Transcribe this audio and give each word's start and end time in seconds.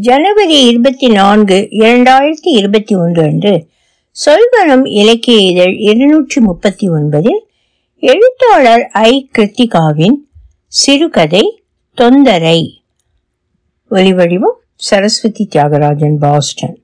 ஜனவரி 0.00 0.66
இருபத்தி 0.66 1.08
நான்கு 1.08 1.68
இரண்டாயிரத்தி 1.70 2.50
இருபத்தி 2.50 2.94
ஒன்று 2.94 3.22
அன்று 3.22 3.68
சொல்வனம் 4.12 4.88
இலக்கிய 4.88 5.38
இதழ் 5.38 5.74
இருநூற்றி 5.76 6.40
முப்பத்தி 6.40 6.88
ஒன்பதில் 6.88 7.40
எழுத்தாளர் 8.00 8.88
ஐ. 8.92 9.30
கிருத்திகாவின் 9.38 10.14
சிறுகதை 10.66 11.62
தொந்தரை. 11.96 12.70
ஒலிவடிவம் 13.90 14.58
சரஸ்வதி 14.74 15.48
தியாகராஜன் 15.54 16.16
பாஸ்டன். 16.18 16.82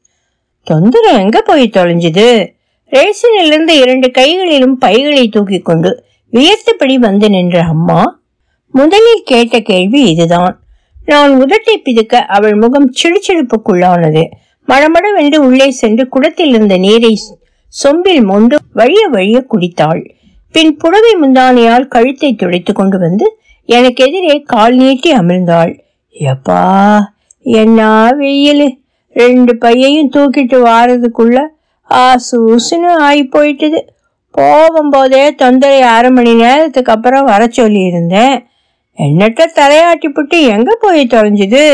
தொந்தரை 0.71 1.13
எங்க 1.13 1.43
போய் 1.43 1.71
தொலைஞ்சது? 1.73 2.55
ரேசனிலிருந்து 2.91 3.69
இரண்டு 3.69 4.11
கைகளிலும் 4.11 4.79
பைகளை 4.79 5.29
தூக்கி 5.29 5.59
கொண்டு 5.59 6.05
வியர்த்தபடி 6.33 6.95
வந்து 6.95 7.31
நின்ற 7.31 7.63
அம்மா 7.63 8.21
முதலில் 8.71 9.23
கேட்ட 9.25 9.61
கேள்வி 9.61 10.11
இதுதான். 10.11 10.64
நான் 11.07 11.33
உதட்டை 11.43 11.75
பிதுக்க 11.77 12.15
அவள் 12.37 12.55
முகம் 12.55 12.89
சிடுச்சிடுப்புக்குள்ளானது 13.01 14.23
மடமடவென்று 14.69 15.39
உள்ளே 15.47 15.71
சென்று 15.81 16.05
குடத்தில் 16.09 16.53
இருந்த 16.55 16.77
நீரை 16.77 17.15
சொம்பில் 17.73 18.23
மொண்டு 18.23 18.57
வழிய 18.73 19.03
வழிய 19.09 19.39
குடித்தாள். 19.53 20.03
பின் 20.55 20.77
புடவை 20.77 21.13
முந்தானையால் 21.23 21.87
கழுத்தை 21.87 22.31
துடைத்து 22.35 22.73
கொண்டு 22.73 22.99
வந்து 22.99 23.27
எனக்கு 23.69 24.01
எதிரே 24.07 24.37
கால் 24.53 24.75
நீட்டி 24.75 25.11
அமிர்ந்தாள். 25.13 25.73
எப்பா 26.15 26.63
என்ன 27.43 27.89
வெயில். 28.19 28.67
ரெண்டு 29.17 29.53
பையையும் 29.57 30.13
தூக்கிட்டு 30.15 30.59
வாரதுக்குள்ள 30.69 31.39
ஆசூசுன்னு 31.91 32.91
ஆகி 33.07 33.25
போயிட்டுது 33.35 33.81
போகும்போதே 34.35 35.25
தொந்தரை 35.43 35.81
அரை 35.97 36.11
மணி 36.11 36.33
நேரத்துக்கு 36.35 36.93
அப்புறம் 36.93 37.25
வர 37.25 37.43
சொல்லியிருந்தேன். 37.59 38.37
என்னட்ட 38.99 39.43
தலையாட்டி 39.55 40.09
புட்டு 40.09 40.39
எங்க 40.43 40.79
போய் 40.81 41.07
தொலைஞ்சுது? 41.07 41.65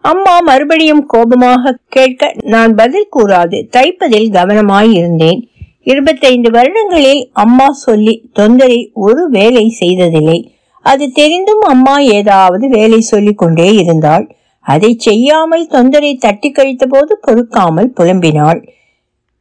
அம்மா 0.00 0.38
மறுபடியும் 0.40 1.06
கோபமாக 1.06 1.78
கேட்க 1.88 2.32
நான் 2.44 2.74
பதில் 2.74 3.08
கூறாது. 3.16 3.58
தைப்பதில் 3.76 4.28
கவனமாய் 4.30 4.90
இருந்தேன். 4.92 5.40
இருபத்தைந்து 5.82 6.50
வருடங்களில் 6.50 7.30
அம்மா 7.32 7.70
சொல்லி 7.70 8.30
தொந்தரை 8.34 8.90
ஒரு 8.92 9.28
வேலை 9.28 9.68
செய்ததில்லை. 9.68 10.52
அது 10.80 11.12
தெரிந்தும் 11.12 11.60
அம்மா 11.60 11.98
ஏதாவது 11.98 12.68
வேலை 12.68 13.00
சொல்லி 13.00 13.32
கொண்டே 13.32 13.74
இருந்தாள். 13.74 14.26
அதை 14.60 14.94
செய்யாமல் 14.98 15.66
தொந்தரை 15.66 16.18
தட்டி 16.18 16.50
கழித்த 16.50 16.86
போது 16.86 17.18
பொறுக்காமல் 17.20 17.92
புலம்பினாள். 17.96 18.60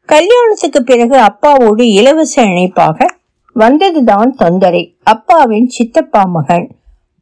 கல்யாணத்துக்கு 0.09 0.81
பிறகு 0.83 1.17
அப்பாவோடு 1.19 1.81
இலவச 1.81 2.43
இணைப்பாக 2.43 3.16
வந்ததுதான் 3.61 4.31
தொந்தரை 4.41 4.83
அப்பாவின் 5.03 5.67
சித்தப்பா 5.67 6.23
மகன். 6.35 6.67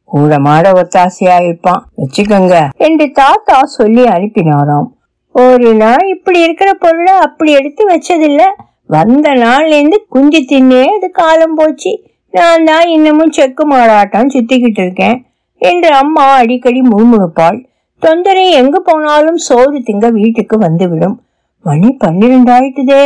கூட 0.04 0.38
மாட 0.38 0.66
ஒத்தாசையா 0.72 1.36
இருப்பான் 1.42 1.82
வச்சுக்கோங்க 1.96 2.56
என்று 2.76 3.06
தாத்தா 3.12 3.58
சொல்லி 3.76 4.04
அனுப்பினாராம். 4.04 4.88
ஒரு 5.34 5.74
நாள் 5.74 6.04
இப்படி 6.08 6.38
இருக்கிற 6.40 6.70
பொருளை 6.72 7.14
அப்படி 7.14 7.52
எடுத்து 7.52 7.82
வச்சதில்ல. 7.88 8.42
வந்த 8.86 9.28
நாள்லேருந்து 9.34 9.98
குஞ்சி 10.08 10.10
குஞ்சு 10.14 10.40
தின்னே 10.50 10.82
அது 10.96 11.10
காலம் 11.10 11.54
போச்சு. 11.54 11.92
நான் 12.30 12.64
தான் 12.64 12.86
இன்னமும் 12.88 13.30
செக்கு 13.30 13.64
மாடாட்டம் 13.66 14.32
சுத்திக்கிட்டு 14.34 14.80
இருக்கேன் 14.80 15.16
என்று 15.58 15.90
அம்மா 15.92 16.26
அடிக்கடி 16.34 16.80
முழுமுழுப்பாள் 16.80 17.58
தொந்தரை 18.02 18.44
எங்கு 18.50 18.82
போனாலும் 18.82 19.36
சோறு 19.36 19.78
திங்க 19.78 20.06
வீட்டுக்கு 20.10 20.56
வந்துவிடும். 20.58 21.16
மணி 21.64 21.90
பன்னிரெண்டு 21.92 22.52
ஆயிட்டுதே 22.52 23.02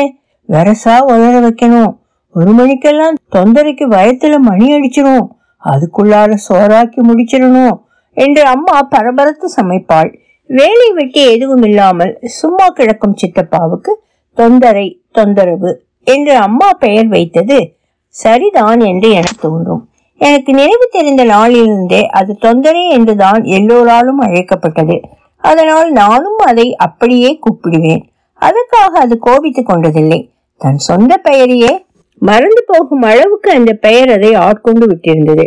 வெரசா 0.48 0.97
உலர 1.12 1.34
வைக்கணும். 1.47 1.92
ஒரு 2.34 2.53
மணிக்கெல்லாம் 2.53 3.17
தொந்தரைக்கு 3.36 3.84
வயத்துல 3.95 4.34
மணி 4.39 4.67
அடிச்சிரும். 4.75 5.27
அதுக்குள்ளார 5.64 6.36
சோறாக்கி 6.48 7.00
முடிச்சிடணும் 7.09 7.77
என்று 8.17 8.42
அம்மா 8.45 8.83
பரபரத்து 8.83 9.48
சமைப்பாள். 9.56 10.11
வேலை 10.51 10.92
வெட்டி 10.95 11.23
எதுவும் 11.31 11.62
இல்லாமல் 11.62 12.19
சும்மா 12.23 12.67
கிடக்கும் 12.69 13.19
சித்தப்பாவுக்கு 13.23 13.92
தொந்தரை 14.36 14.86
தொந்தரவு 15.12 15.70
என்று 16.05 16.36
அம்மா 16.36 16.69
பெயர் 16.78 17.06
வைத்தது 17.06 17.58
சரிதான் 18.06 18.80
என்று 18.80 19.11
எனக்கு 19.11 19.39
தோன்றும். 19.40 19.83
எனக்கு 20.20 20.52
நினைவு 20.52 20.86
தெரிந்த 20.90 21.24
நாளிலிருந்தே 21.24 22.02
அது 22.07 22.33
தொந்தரை 22.40 22.89
என்றுதான் 22.89 23.42
எல்லோராலும் 23.42 24.19
அழைக்கப்பட்டது. 24.19 24.96
அதனால் 25.36 25.90
நானும் 25.92 26.40
அதை 26.46 26.77
அப்படியே 26.77 27.39
கூப்பிடுவேன். 27.39 28.02
அதற்காக 28.40 28.92
அது 29.01 29.19
கோபித்துக் 29.19 29.70
கொண்டதில்லை. 29.70 30.20
தன் 30.61 30.80
சொந்த 30.89 31.17
பெயரையே 31.17 31.73
மறந்து 32.20 32.63
போகும் 32.67 33.03
அளவுக்கு 33.03 33.51
அந்த 33.51 33.73
பெயர் 33.73 34.11
அதை 34.11 34.35
ஆட்கொண்டு 34.35 34.86
விட்டிருந்தது. 34.91 35.47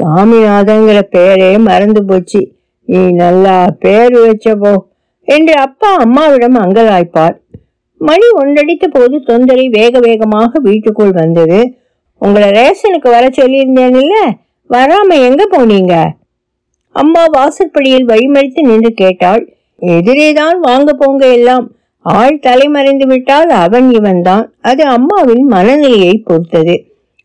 சாமிநாதங்கிற 0.00 1.00
பெயரே 1.16 1.58
மறந்து 1.58 2.04
போச்சு. 2.04 2.40
நீ 2.88 3.00
நல்லா 3.10 3.56
பேர் 3.78 4.16
வச்ச 4.20 4.54
போ 4.54 4.72
என்று 5.28 5.54
அப்பா 5.56 5.90
அம்மாவிடம் 5.96 6.54
அங்கலாய்ப்பார். 6.54 7.36
மணி 8.00 8.26
ஒன்றடித்த 8.40 8.86
போது 8.86 9.16
தொந்தரை 9.26 9.66
வேக 9.68 9.98
வேகமாக 9.98 10.60
வீட்டுக்குள் 10.60 11.12
வந்தது. 11.12 11.60
உங்களை 12.22 12.48
ரேஷனுக்கு 12.50 13.08
வர 13.10 13.24
சொல்லியிருந்தேன்ல 13.28 14.18
வராம 14.70 15.16
எங்க 15.28 15.42
போனீங்க? 15.56 15.94
அம்மா 16.92 17.24
வாசற்படியில் 17.30 18.06
வழிமறித்து 18.06 18.60
நின்று 18.60 18.90
கேட்டாள். 18.94 19.42
எதிரேதான் 19.82 20.58
வாங்க 20.58 20.92
போங்க 20.92 21.26
எல்லாம். 21.26 21.64
ஆள் 22.14 22.38
தலைமறைந்து 22.38 23.06
விட்டால் 23.06 23.50
அவன் 23.64 23.86
இவன் 23.90 24.22
தான் 24.22 24.44
அது 24.60 24.82
அம்மாவின் 24.86 25.44
மனநிலையை 25.46 26.14
பொறுத்தது. 26.28 26.74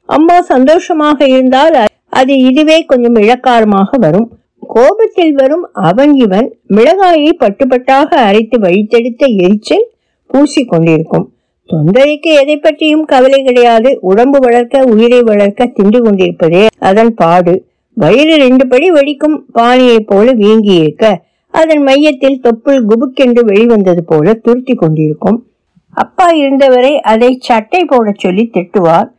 அம்மா 0.10 0.38
சந்தோஷமாக 0.42 1.28
இருந்தால் 1.28 1.76
அது 2.10 2.34
இதுவே 2.40 2.78
கொஞ்சம் 2.86 3.16
இழக்காரமாக 3.16 3.98
வரும். 3.98 4.28
கோபத்தில் 4.68 5.34
வரும் 5.34 5.66
அவன் 5.90 6.14
இவன் 6.16 6.48
மிளகாயை 6.68 7.32
பட்டுப்பட்டாக 7.44 8.10
அரைத்து 8.28 8.58
வழித்தெடுத்த 8.60 9.24
எரிச்சல் 9.46 9.86
பூசி 10.30 10.66
கொண்டிருக்கும். 10.66 11.26
தொந்தரைக்கு 11.70 12.32
எதை 12.42 12.56
பற்றியும் 12.58 13.06
கவலை 13.06 13.40
கிடையாது. 13.44 13.90
உடம்பு 14.02 14.40
வளர்க்க 14.40 14.84
உயிரை 14.84 15.22
வளர்க்க 15.22 15.74
திண்டு 15.78 16.00
கொண்டிருப்பதே 16.02 16.64
அதன் 16.80 17.14
பாடு. 17.14 17.54
வயிறு 17.98 18.36
ரெண்டு 18.38 18.68
படி 18.68 18.92
வெடிக்கும் 18.92 19.38
பானையைப் 19.54 20.08
போல 20.08 20.32
வீங்கி 20.34 20.74
இருக்க 20.74 21.06
அதன் 21.52 21.82
மையத்தில் 21.82 22.42
தொப்புள் 22.44 22.80
குபுக்கென்று 22.90 23.42
வெளிவந்தது 23.46 24.04
போல 24.04 24.34
துருத்தி 24.34 24.76
கொண்டிருக்கும். 24.76 25.46
அப்பா 25.90 26.30
இருந்தவரை 26.30 27.02
அதை 27.02 27.38
சட்டை 27.40 27.86
போட 27.86 28.12
சொல்லி 28.18 28.50
திட்டுவார். 28.54 29.10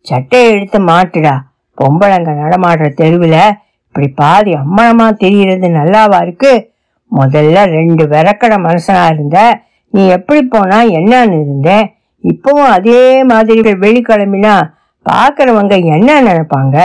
சட்டை 0.00 0.50
எடுத்து 0.50 0.78
மாட்டுடா. 0.78 1.36
பொம்பளைங்க 1.78 2.30
நடமாடுற 2.42 2.94
தெருவில் 2.94 3.56
இப்படி 3.86 4.08
பாதி 4.08 4.52
அம்மனமா 4.52 5.12
தெரிகிறது 5.12 5.68
நல்லாவா 5.68 6.22
இருக்கு? 6.22 6.72
முதல்ல 7.16 7.66
ரெண்டு 7.66 8.06
விறக்கட 8.06 8.54
மனுஷனா 8.58 9.12
இருந்த 9.12 9.64
நீ 9.90 10.08
எப்படி 10.08 10.42
போனா 10.42 10.82
என்னன்னு 10.82 11.40
இருந்த 11.44 11.90
இப்பவும் 12.24 12.70
அதே 12.76 13.24
மாதிரி 13.24 13.60
வெளிக்கிழமினா 13.60 14.62
பார்க்குறவங்க 15.06 15.84
என்ன 15.84 16.22
நினைப்பாங்க? 16.22 16.78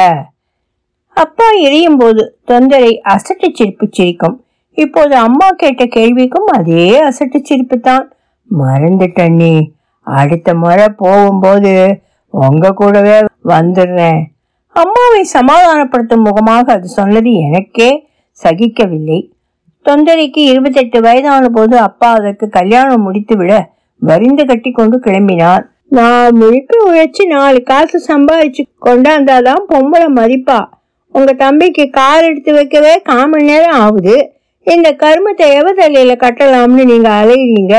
அப்பா 1.10 1.50
எரியும் 1.52 1.98
போது 1.98 2.38
தொந்தரை 2.48 3.00
அசட்டு 3.14 3.48
சிரிப்பு 3.54 3.88
சிரிக்கும். 3.92 4.43
இப்போது 4.78 5.16
அம்மா 5.28 5.48
கேட்ட 5.62 5.84
கேள்விக்கும் 5.96 6.50
அதே 6.58 6.86
அசட்டு 7.08 7.40
சிரிப்பு 7.50 7.78
தான். 7.80 8.06
மறந்துட்டண்ணி 8.50 9.54
அடுத்த 10.08 10.54
முறை 10.54 10.88
போகும்போது 11.02 11.74
உங்க 12.34 12.72
கூடவே 12.72 13.18
வந்துடுறேன். 13.54 14.22
அம்மாவை 14.76 15.22
சமாதானப்படுத்தும் 15.36 16.26
முகமாக 16.28 16.66
அது 16.74 16.88
சொன்னது 17.00 17.32
எனக்கே 17.48 17.90
சகிக்கவில்லை. 18.44 19.20
தொந்தரைக்கு 19.86 20.42
இருபத்தெட்டு 20.52 20.98
வயதான 21.02 21.50
போது 21.50 21.76
அப்பா 21.88 22.10
அதற்கு 22.18 22.46
கல்யாணம் 22.50 23.06
முடித்து 23.08 23.36
விட 23.38 23.54
வரிந்து 24.02 24.44
கட்டி 24.46 24.72
கொண்டு 24.72 24.98
கிளம்பினார். 25.06 25.64
நான் 25.98 26.38
முழுக்க 26.42 26.74
உழைச்சி 26.90 27.24
நாலு 27.34 27.60
காசு 27.64 27.98
சம்பாதிச்சு 28.08 28.64
கொண்டாந்தாதான் 28.88 29.64
பொம்பளை 29.72 30.08
மதிப்பா. 30.20 30.60
உங்க 31.16 31.32
தம்பிக்கு 31.44 31.84
கார் 32.00 32.28
எடுத்து 32.30 32.54
வைக்கவே 32.54 32.94
கால் 33.10 33.30
மணி 33.34 33.52
நேரம் 33.52 33.80
ஆகுது. 33.86 34.16
இந்த 34.68 34.90
கருமத்தை 35.04 35.46
எவதலையில 35.60 36.14
கட்டலாம்னு 36.24 36.84
நீங்க 36.92 37.10
அலையிறீங்க? 37.22 37.76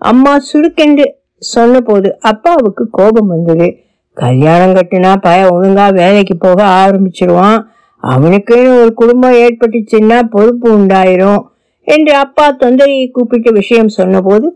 அம்மா 0.00 0.32
சுருக்கென்று 0.48 1.06
சொன்ன 1.42 1.80
போது 1.80 2.08
அப்பாவுக்கு 2.30 2.84
கோபம் 2.90 3.30
வந்தது. 3.34 3.68
கல்யாணம் 4.16 4.74
கட்டினா 4.76 5.12
பய 5.26 5.40
ஒழுங்கா 5.54 5.86
வேலைக்கு 6.00 6.34
போக 6.36 6.60
ஆரம்பிச்சிருவான். 6.80 7.58
அவனுக்குன்னு 8.02 8.70
ஒரு 8.82 8.92
குடும்பம் 8.94 9.38
ஏற்பட்டுச்சுன்னா 9.44 10.18
பொறுப்பு 10.34 10.66
உண்டாயிரும் 10.78 11.40
என்று 11.86 12.12
அப்பா 12.24 12.46
தொந்தரையை 12.62 13.06
கூப்பிட்டு 13.10 13.50
விஷயம் 13.52 13.94
சொன்னபோது 13.98 14.48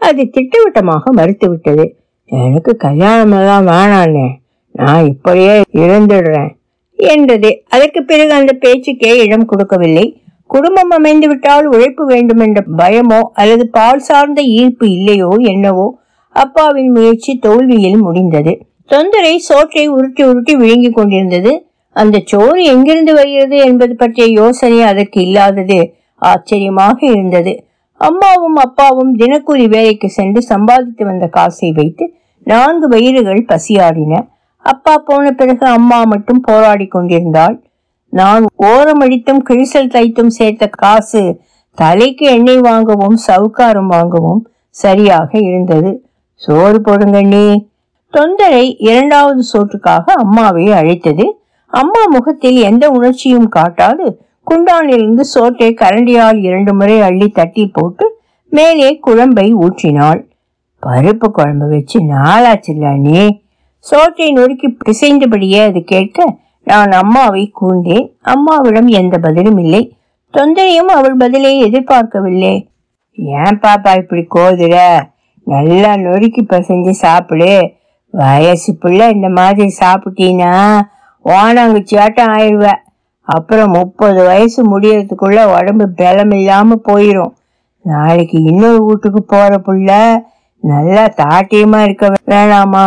அது 0.00 0.22
திட்டவட்டமாக 0.36 1.12
மறுத்து 1.18 1.46
விட்டது 1.48 1.84
எனக்கு 2.30 2.72
கல்யாணம் 2.76 3.34
எல்லாம் 3.38 3.66
வேணானே 3.72 4.26
நான் 4.74 5.08
இப்படியே 5.12 5.54
இறந்துடுறேன் 5.82 6.50
என்றது. 6.98 7.50
அதற்கு 7.74 8.00
பிறகு 8.04 8.32
அந்த 8.32 8.52
பேச்சுக்கே 8.64 9.12
இடம் 9.24 9.50
கொடுக்கவில்லை. 9.52 10.06
குடும்பம் 10.50 10.90
அமைந்து 10.90 11.26
விட்டால் 11.28 11.66
உழைப்பு 11.66 12.04
வேண்டும் 12.04 12.38
என்ற 12.38 12.64
பயமோ 12.76 13.20
அல்லது 13.32 13.64
பால் 13.68 13.98
சார்ந்த 13.98 14.40
ஈர்ப்பு 14.42 14.86
இல்லையோ 14.90 15.30
என்னவோ 15.52 15.86
அப்பாவின் 16.36 16.90
முயற்சி 16.90 17.38
தோல்வியில் 17.38 17.96
முடிந்தது. 17.96 18.52
தொந்தரை 18.90 19.36
சோற்றை 19.36 19.84
உருட்டி 19.88 20.22
உருட்டி 20.24 20.54
விழுங்கிக் 20.54 20.94
கொண்டிருந்தது. 20.94 21.52
அந்த 21.96 22.16
சோறு 22.24 22.62
எங்கிருந்து 22.64 23.12
வருகிறது 23.14 23.56
என்பது 23.58 23.94
பற்றிய 23.96 24.26
யோசனை 24.40 24.82
அதற்கு 24.82 25.18
இல்லாதது 25.20 25.78
ஆச்சரியமாக 26.22 26.98
இருந்தது. 27.06 27.52
அம்மாவும் 28.00 28.56
அப்பாவும் 28.56 29.12
தினக்கூலி 29.16 29.66
வேலைக்கு 29.68 30.08
சென்று 30.10 30.42
சம்பாதித்து 30.42 31.04
வந்த 31.04 31.26
காசை 31.26 31.72
வைத்து 31.72 32.06
நான்கு 32.46 32.88
வயிறுகள் 32.88 33.48
பசியாடின. 33.48 34.14
அப்பா 34.64 34.94
போன 34.98 35.30
பிறகு 35.30 35.66
அம்மா 35.66 35.98
மட்டும் 36.04 36.40
போராடி 36.40 36.86
கொண்டிருந்தாள். 36.86 37.56
நான் 38.18 38.44
ஓரமடித்தும் 38.66 39.40
கிழிசல் 39.48 39.92
தைத்தும் 39.94 40.34
சேர்த்த 40.38 40.64
காசு 40.82 41.22
தலைக்கு 41.78 42.24
எண்ணெய் 42.34 42.62
வாங்கவும் 42.66 43.16
சவுக்காரம் 43.26 43.90
வாங்கவும் 43.94 44.42
சரியாக 44.76 45.30
இருந்தது. 45.48 45.90
சோறு 46.42 46.78
போடுங்கண்ணே 46.80 47.48
தொந்தரை 48.14 48.64
இரண்டாவது 48.88 49.42
சோற்றுக்காக 49.52 50.14
அம்மாவை 50.24 50.66
அழைத்தது. 50.72 51.26
அம்மா 51.72 52.02
முகத்தில் 52.14 52.58
எந்த 52.70 52.84
உணர்ச்சியும் 52.96 53.48
காட்டாது. 53.56 54.06
குண்டானிலிருந்து 54.46 55.24
சோற்றை 55.34 55.70
கரண்டியால் 55.80 56.38
இரண்டு 56.48 56.72
முறை 56.74 56.96
அள்ளி 57.00 57.28
தட்டி 57.38 57.64
போட்டு 57.68 58.04
மேலே 58.52 58.90
குழம்பை 59.06 59.46
ஊற்றினாள். 59.64 60.20
பருப்பு 60.82 61.28
குழம்பு 61.38 61.66
வச்சு 61.68 61.98
நாளாச்சுல்ல 62.12 62.86
நீ 63.06 63.20
சோற்றை 63.86 64.28
நொறுக்கி 64.36 64.68
பிசைந்தபடியே 64.84 65.60
அது 65.68 65.80
கேட்க 65.92 66.18
நான் 66.66 66.90
அம்மாவை 66.90 67.50
கூர்ந்தேன். 67.50 68.06
அம்மாவிடம் 68.22 68.86
எந்த 68.86 69.18
பதிலும் 69.18 69.58
இல்லை. 69.58 69.96
தொந்தரையும் 70.32 70.92
அவள் 70.96 71.16
பதிலை 71.16 71.58
எதிர்பார்க்கவில்லை. 71.58 72.54
ஏன் 73.12 73.58
பாப்பா 73.62 73.96
இப்படி 73.96 74.26
கோதுற? 74.34 74.76
நல்லா 75.44 75.96
நொறுக்கி 75.96 76.42
பசைஞ்சு 76.42 76.90
சாப்பிடு. 76.90 77.72
வயசு 78.10 78.74
பிள்ளை 78.74 79.06
இந்த 79.12 79.28
மாதிரி 79.28 79.74
சாப்பிட்டீன்னா 79.80 80.80
ஓனாங்குச்சியாட்டம் 81.24 82.32
ஆயிடுவ. 82.36 82.72
அப்புறம் 83.22 83.70
முப்பது 83.70 84.24
வயசு 84.24 84.60
முடியறதுக்குள்ள 84.64 85.60
உடம்பு 85.60 85.88
பலம் 85.88 86.30
இல்லாம 86.30 86.74
போயிரும். 86.88 87.32
நாளைக்கு 87.82 88.42
இன்னொரு 88.42 88.84
வீட்டுக்கு 88.84 89.22
போற 89.22 89.60
புள்ள 89.66 90.18
நல்லா 90.58 91.04
தாட்டியமா 91.04 91.82
இருக்க 91.82 92.12
வேணாமா? 92.26 92.86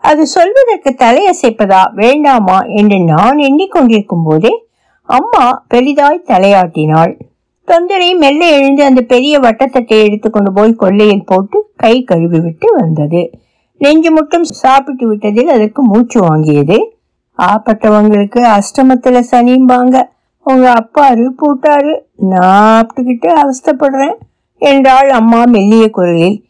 அது 0.00 0.26
சொல்வதற்கு 0.26 0.90
தலையசைப்பதா 0.98 1.92
வேண்டாமா 1.92 2.60
என்று 2.60 2.98
நான் 2.98 3.38
எண்ணிக்கொண்டிருக்கும் 3.38 4.24
போதே 4.24 4.66
அம்மா 5.04 5.64
பெரிதாய் 5.68 6.26
தலையாட்டினாள். 6.26 7.20
தொந்தரை 7.68 8.18
மெல்ல 8.18 8.50
எழுந்து 8.50 8.84
அந்த 8.84 9.00
பெரிய 9.00 9.38
வட்டத்தட்டை 9.38 10.04
எடுத்துக்கொண்டு 10.04 10.52
போய் 10.52 10.74
கொல்லையில் 10.74 11.24
போட்டு 11.24 11.70
கை 11.76 12.04
கழுவி 12.04 12.40
விட்டு 12.40 12.72
வந்தது. 12.72 13.30
நெஞ்சு 13.76 14.10
மட்டும் 14.10 14.44
சாப்பிட்டு 14.44 15.14
விட்டதில் 15.14 15.46
அதற்கு 15.46 15.82
மூச்சு 15.82 16.20
வாங்கியது. 16.20 16.78
ஆப்பட்டவங்களுக்கு 17.38 18.58
அஷ்டமத்துல 18.58 19.22
சனிம்பாங்க. 19.30 19.96
உங்க 20.42 20.72
அப்பாரு 20.72 21.30
பூட்டாரு 21.42 22.00
நான் 22.16 22.86
சாப்பிட்டுக்கிட்டு 22.86 23.28
அவஸ்தப்படுறேன் 23.42 24.16
என்றாள் 24.58 25.08
அம்மா 25.08 25.44
மெல்லிய 25.44 25.90
குரலில். 25.90 26.47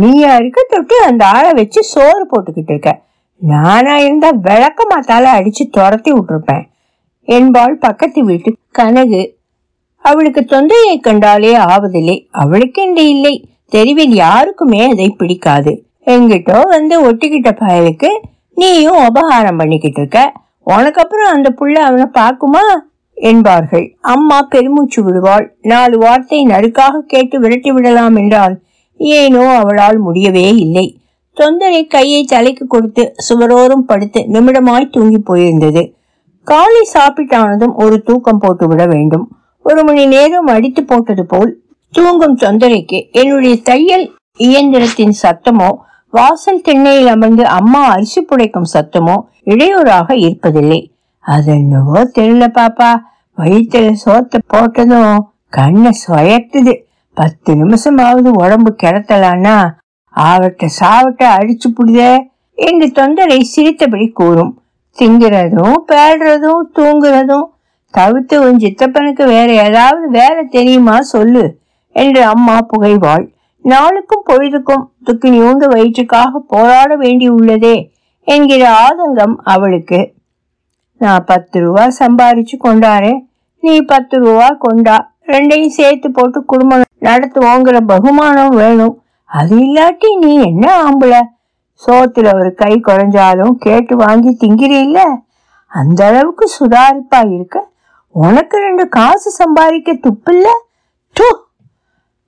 நீ 0.00 0.10
இருக்க 0.10 0.66
தொட்டு 0.68 1.02
அந்த 1.02 1.26
ஆளை 1.26 1.52
வச்சு 1.52 1.82
சோறு 1.82 2.26
போட்டுக்கிட்டு 2.26 2.70
இருக்க. 2.70 3.00
நானா 3.36 3.98
இருந்தா 3.98 4.30
விளக்க 4.30 4.86
மாத்தால 4.90 5.26
அடிச்சு 5.38 5.70
துரத்தி 5.70 6.12
விட்டுருப்பேன். 6.12 6.64
என்பாள் 7.22 7.78
பக்கத்து 7.78 8.24
வீட்டு 8.24 8.56
கனகு. 8.78 9.38
அவளுக்கு 9.96 10.44
தொந்தையை 10.44 11.00
கண்டாலே 11.00 11.56
ஆவதில்லை. 11.56 12.28
அவளுக்கென்று 12.30 13.08
இல்லை. 13.08 13.48
தெருவில் 13.66 14.14
யாருக்குமே 14.14 14.90
அதை 14.90 15.10
பிடிக்காது. 15.10 15.86
எங்கிட்டோ 16.06 16.62
வந்து 16.62 17.12
ஒட்டிக்கிட்ட 17.12 17.50
பயலுக்கு 17.52 18.08
நீயும் 18.54 19.06
உபகாரம் 19.06 19.56
பண்ணிக்கிட்டு 19.56 20.00
இருக்க. 20.00 20.32
உனக்கு 20.62 21.02
அப்புறம் 21.02 21.32
அந்த 21.32 21.54
புள்ள 21.60 21.72
அவனை 21.72 22.06
பார்க்குமா? 22.18 22.78
என்பார்கள். 23.14 23.96
அம்மா 24.00 24.42
பெருமூச்சு 24.42 25.04
விடுவாள். 25.04 25.56
நாலு 25.62 25.98
வார்த்தை 25.98 26.44
நடுக்காக 26.44 27.00
கேட்டு 27.06 27.40
விரட்டி 27.40 27.72
விடலாம் 27.72 28.16
என்றால் 28.16 28.60
ஏனோ 28.98 29.56
அவளால் 29.56 29.98
முடியவே 29.98 30.54
இல்லை. 30.56 30.98
தொந்தரை 31.36 31.86
கையை 31.86 32.24
தலைக்கு 32.24 32.66
கொடுத்து 32.66 33.14
சுவரோரும் 33.28 33.86
படுத்து 33.86 34.20
நிமிடமாய் 34.20 34.90
தூங்கி 34.90 35.18
போயிருந்தது. 35.18 35.82
காலை 36.42 36.88
சாப்பிட்டானதும் 36.94 37.74
ஒரு 37.74 38.02
தூக்கம் 38.02 38.38
போட்டு 38.38 38.68
விட 38.68 38.86
வேண்டும். 38.86 39.26
ஒரு 39.62 39.84
மணி 39.84 40.06
நேரம் 40.06 40.46
அடித்து 40.46 40.84
போட்டது 40.84 41.26
போல் 41.26 41.62
தூங்கும் 41.92 42.36
தொந்தரைக்கு 42.36 42.98
என்னுடைய 43.10 43.56
தையல் 43.62 44.06
இயந்திரத்தின் 44.38 45.14
சத்தமோ 45.22 45.68
வாசல் 46.10 46.60
திண்ணையில் 46.60 47.06
அமர்ந்து 47.06 47.46
அம்மா 47.46 47.80
அரிசி 47.86 48.20
புடைக்கும் 48.20 48.70
சத்தமோ 48.74 49.16
இடையூறாக 49.42 50.14
இருப்பதில்லை. 50.14 50.80
அது 51.20 51.52
என்னவோ 51.52 52.10
தெரியல 52.18 52.46
பாப்பா. 52.58 52.90
வயிற்றுல 53.38 53.88
சோத்த 54.04 54.38
போட்டதும் 54.54 55.16
கண்ணை 55.48 55.92
சுயத்துது 56.06 56.74
பத்து 57.16 57.50
நிமிஷமாவது 57.54 58.30
உடம்பு 58.42 58.70
கிடத்தலான்னா 58.82 59.56
ஆவட்ட 60.14 60.68
சாவட்ட 60.78 61.22
அடிச்சு 61.38 61.68
புடுதே 61.68 62.12
என்று 62.58 62.86
தொந்தரை 62.98 63.38
சிரித்தபடி 63.52 64.06
கூறும். 64.20 64.52
திங்கிறதும் 64.98 65.76
பேடுறதும் 65.90 66.62
தூங்குறதும் 66.78 67.46
தவிர்த்து 67.94 68.36
உன் 68.46 68.60
சித்தப்பனுக்கு 68.64 69.24
வேற 69.34 69.48
ஏதாவது 69.66 70.06
வேலை 70.10 70.42
தெரியுமா 70.56 70.96
சொல்லு 71.12 71.44
என்று 71.96 72.22
அம்மா 72.24 72.56
புகைவாள். 72.70 73.24
நாளுக்கும் 73.64 74.24
பொழுதுக்கும் 74.24 74.84
துக்கினியூண்டு 75.06 75.66
வயிற்றுக்காக 75.74 76.40
போராட 76.52 76.90
வேண்டி 76.96 77.28
உள்ளதே 77.30 77.76
என்கிற 78.28 78.62
ஆதங்கம் 78.86 79.36
அவளுக்கு. 79.54 80.00
நான் 81.00 81.24
பத்து 81.24 81.56
ரூபா 81.60 81.84
சம்பாரிச்சு 82.00 82.56
கொண்டாரேன் 82.64 83.20
நீ 83.62 83.74
பத்து 83.92 84.16
ரூபா 84.24 84.48
கொண்டா 84.64 84.96
ரெண்டையும் 85.26 85.76
சேர்த்து 85.78 86.08
போட்டு 86.10 86.38
குடும்பம் 86.44 86.84
நடத்துவோங்கிற 87.06 87.80
பகுமானம் 87.80 88.48
வேணும். 88.48 89.02
அது 89.24 89.56
இல்லாட்டி 89.56 90.18
நீ 90.18 90.42
என்ன 90.42 90.90
ஆம்பள? 90.90 91.22
சோத்துல 91.86 92.34
ஒரு 92.34 92.54
கை 92.54 92.80
குறைஞ்சாலும் 92.86 93.50
கேட்டு 93.50 93.96
வாங்கி 93.96 94.36
திங்கிறீல்ல? 94.40 94.98
அந்த 95.66 96.06
அளவுக்கு 96.06 96.50
சுதாரிப்பா 96.60 97.32
இருக்க? 97.32 97.68
உனக்கு 98.08 98.58
ரெண்டு 98.58 98.88
காசு 98.88 99.30
சம்பாதிக்க 99.30 99.92
துப்பில்ல? 99.92 100.46
தூ! 101.12 101.24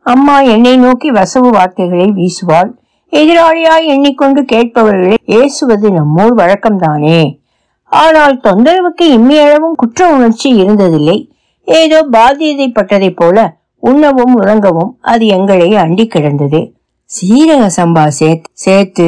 அம்மா 0.02 0.40
என்னை 0.40 0.76
நோக்கி 0.76 1.10
வசவு 1.10 1.48
வார்த்தைகளை 1.50 2.06
வீசுவாள். 2.06 2.70
எதிராளியாய் 3.12 3.84
எண்ணிக்கொண்டு 3.84 4.42
கேட்பவர்களை 4.42 5.16
ஏசுவது 5.24 5.90
நம்மூர் 5.90 6.34
வழக்கம்தானே. 6.36 7.40
ஆனால் 7.84 8.36
தொந்தரவுக்கு 8.36 9.02
இம்மியளவும் 9.02 9.72
குற்ற 9.76 10.08
உணர்ச்சி 10.08 10.62
இருந்ததில்லை. 10.62 11.30
ஏதோ 11.64 12.06
பாதியதைப்பட்டதைப் 12.12 13.16
போல 13.16 13.57
உண்ணவும் 13.78 14.40
உறங்கவும் 14.40 14.96
அது 15.00 15.26
எங்களை 15.26 15.76
அண்டி 15.76 16.06
கிடந்தது. 16.06 16.72
சீரக 17.04 17.70
சம்பா 17.76 18.06
சேர்த்து 18.06 18.50
சேர்த்து 18.52 19.06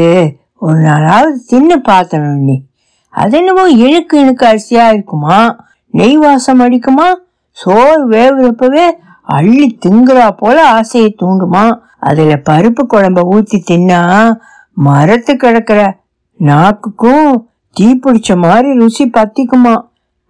ஒரு 0.57 0.79
நாளாவது 0.79 1.39
தின்னு 1.53 1.77
பார்த்தணும் 1.89 2.39
நீ? 2.39 2.63
அது 3.09 3.39
என்னவோ 3.39 3.71
இழுக்கு 3.71 4.21
இழுக்கு 4.21 4.47
அரிசியா 4.47 4.89
இருக்குமா? 4.93 5.57
நெய் 5.87 6.17
வாசம் 6.17 6.61
அடிக்குமா? 6.61 7.15
சோறு 7.51 8.09
வேவுறப்பவே 8.09 8.91
அள்ளி 9.23 9.79
திங்குறா 9.87 10.31
போல 10.31 10.69
ஆசையை 10.69 11.17
தூண்டுமா? 11.23 11.81
அதுல 11.99 12.43
பருப்பு 12.51 12.87
குழம்ப 12.89 13.23
ஊத்தி 13.33 13.63
தின்னா 13.71 14.33
மரத்து 14.73 15.35
கிடக்குற 15.35 15.93
நாக்குக்கும் 16.41 17.45
தீ 17.73 17.99
பிடிச்ச 18.05 18.37
மாதிரி 18.37 18.75
ருசி 18.75 19.11
பத்திக்குமா? 19.15 19.83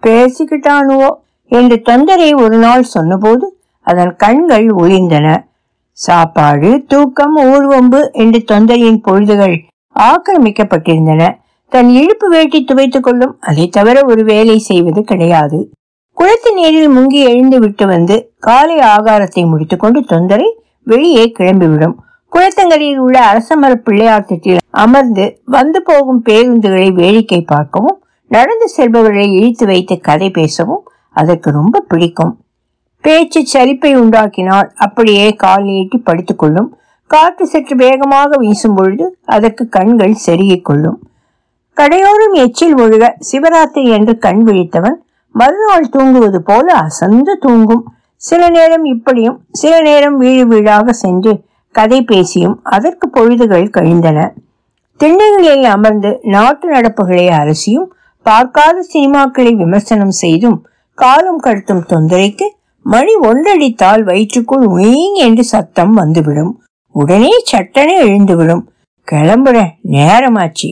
பேசிக்கிட்டானுவோ? 0.03 1.09
என்று 1.49 1.83
தொந்தரை 1.85 2.43
ஒரு 2.43 2.59
நாள் 2.59 2.83
சொன்னபோது 2.83 3.60
அதன் 3.91 4.13
கண்கள் 4.17 4.67
ஒளிர்ந்தன 4.81 5.29
சாப்பாடு 5.99 6.71
தூக்கம் 6.89 7.37
ஊர்வம்பு 7.51 8.01
என்று 8.23 8.39
தொந்தரையின் 8.51 9.03
பொழுதுகள் 9.07 9.57
ஆக்கிரமிக்கப்பட்டிருந்தன. 9.97 11.23
தன் 11.73 11.89
இழுப்பு 12.01 12.27
வேட்டி 12.29 12.59
துவைத்துக் 12.65 13.07
கொள்ளும். 13.07 13.35
அதை 13.41 13.65
தவிர 13.69 13.97
ஒரு 14.07 14.23
வேலை 14.25 14.57
செய்வது 14.69 15.01
கிடையாது. 15.11 15.59
குளத்து 16.17 16.51
நீரில் 16.55 16.95
முங்கி 16.97 17.21
எழுந்து 17.31 17.59
விட்டு 17.59 17.85
வந்து 17.87 18.17
காலை 18.39 18.77
ஆகாரத்தை 18.95 19.43
முடித்துக்கொண்டு 19.51 20.01
தொந்தரை 20.13 20.49
வெளியே 20.87 21.25
கிளம்பிவிடும். 21.39 21.97
குளத்தங்கரையில் 22.33 23.01
உள்ள 23.05 23.17
அரசமர 23.31 23.73
பிள்ளையார் 23.87 24.29
திட்டில் 24.29 24.65
அமர்ந்து 24.85 25.25
வந்து 25.57 25.79
போகும் 25.83 26.21
பேருந்துகளை 26.29 26.89
வேடிக்கை 26.93 27.41
பார்க்கவும் 27.43 27.97
நடந்து 28.31 28.67
செல்பவர்களை 28.77 29.29
இழுத்து 29.39 29.65
வைத்து 29.67 29.95
கதை 30.01 30.29
பேசவும் 30.31 30.83
அதற்கு 31.17 31.49
ரொம்ப 31.51 31.85
பிடிக்கும். 31.89 32.33
பேச்சு 33.05 33.41
சரிப்பை 33.47 33.93
உண்டாக்கினால் 33.97 34.69
அப்படியே 34.77 35.27
கால் 35.35 35.63
நீட்டி 35.63 35.99
படுத்துக்கொள்ளும். 35.99 36.71
காற்று 37.07 37.47
சற்று 37.47 37.77
வேகமாக 37.77 38.37
வீசும் 38.37 38.75
பொழுது 38.75 39.19
அதற்கு 39.25 39.69
கண்கள் 39.69 40.21
செருகிக் 40.25 40.65
கொள்ளும். 40.65 40.99
கடையோரும் 41.77 42.35
எச்சில் 42.35 42.77
ஒழுக 42.79 43.05
சிவராத்திரி 43.31 43.89
என்று 43.89 44.19
கண் 44.19 44.43
விழித்தவன் 44.47 44.99
மறுநாள் 45.35 45.89
தூங்குவது 45.89 46.43
போல 46.43 46.67
அசந்து 46.75 47.39
தூங்கும். 47.39 47.85
சில 48.17 48.49
நேரம் 48.49 48.85
இப்படியும் 48.85 49.39
சில 49.51 49.81
நேரம் 49.81 50.17
வீடு 50.17 50.45
வீடாக 50.47 50.93
சென்று 50.93 51.33
கதை 51.75 52.01
பேசியும் 52.03 52.61
அதற்கு 52.63 53.07
பொழுதுகள் 53.09 53.69
கழிந்தன. 53.71 54.19
திண்ணைகளில் 55.01 55.65
அமர்ந்து 55.65 56.11
நாட்டு 56.23 56.67
நடப்புகளை 56.69 57.27
அரசியும் 57.31 57.93
பார்க்காத 58.27 58.85
சினிமாக்களை 58.93 59.53
விமர்சனம் 59.55 60.15
செய்தும் 60.23 60.59
காலம் 60.95 61.41
கடத்தும் 61.41 61.85
தொந்தரைக்கு 61.89 62.47
மணி 62.83 63.15
ஒன்றடித்தால் 63.15 64.03
வயிற்றுக்குள் 64.03 64.67
உயிங் 64.67 65.15
என்று 65.15 65.45
சத்தம் 65.45 65.93
வந்துவிடும். 65.93 66.63
உடனே 66.91 67.33
சட்டனை 67.53 67.97
எழுந்துவிடும். 68.05 68.63
கிளம்புற 69.09 69.67
நேரமாச்சு. 69.91 70.71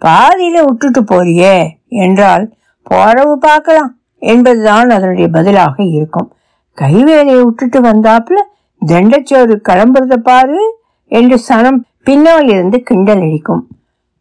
பாதியில 0.00 0.64
விட்டுட்டு 0.64 1.02
போறியே 1.02 1.68
என்றால் 1.88 2.52
போறவு 2.90 3.32
பார்க்கலாம் 3.32 4.00
என்பதுதான் 4.18 4.90
அதனுடைய 4.90 5.28
பதிலாக 5.28 5.84
இருக்கும். 5.84 6.32
கைவேலையை 6.78 7.42
விட்டுட்டு 7.42 7.80
வந்தாப்புல 7.80 8.38
தண்டச்சோறு 8.86 9.56
கிளம்புறத 9.68 10.16
பாரு 10.16 10.78
என்று 11.06 11.40
சனம் 11.48 11.80
பின்னால் 12.02 12.48
இருந்து 12.48 12.82
கிண்டல் 12.82 13.20
அடிக்கும். 13.20 13.68